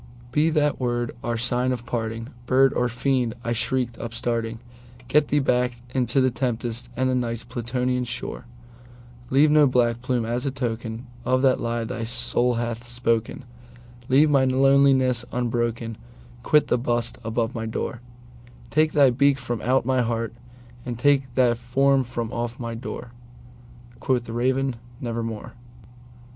"Be 0.31 0.49
that 0.49 0.79
word 0.79 1.15
our 1.23 1.37
sign 1.37 1.71
of 1.71 1.85
parting, 1.85 2.29
bird 2.47 2.73
or 2.73 2.89
fiend!" 2.89 3.35
I 3.43 3.51
shrieked, 3.51 3.99
upstarting:"Get 3.99 5.27
thee 5.27 5.37
back 5.37 5.73
into 5.93 6.19
the 6.19 6.31
tempest 6.31 6.89
and 6.97 7.07
the 7.07 7.13
Night's 7.13 7.43
Plutonian 7.43 8.05
shore! 8.05 8.45
Leave 9.29 9.51
no 9.51 9.67
black 9.67 10.01
plume 10.01 10.25
as 10.25 10.43
a 10.43 10.49
token 10.49 11.05
of 11.23 11.43
that 11.43 11.59
lie 11.59 11.83
thy 11.83 12.03
soul 12.03 12.55
hath 12.55 12.87
spoken! 12.87 13.45
Leave 14.09 14.27
my 14.31 14.43
loneliness 14.43 15.23
unbroken! 15.31 15.99
quit 16.41 16.65
the 16.69 16.79
bust 16.79 17.19
above 17.23 17.53
my 17.53 17.67
door! 17.67 18.01
Take 18.71 18.93
thy 18.93 19.11
beak 19.11 19.37
from 19.37 19.61
out 19.61 19.85
my 19.85 20.01
heart, 20.01 20.33
and 20.83 20.97
take 20.97 21.31
thy 21.35 21.53
form 21.53 22.03
from 22.03 22.33
off 22.33 22.59
my 22.59 22.73
door!"Quoth 22.73 24.23
the 24.23 24.33
Raven, 24.33 24.77
"Nevermore." 24.99 25.53